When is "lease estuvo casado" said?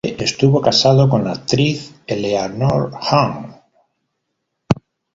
0.03-1.07